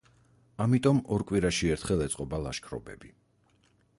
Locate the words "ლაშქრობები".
2.47-3.13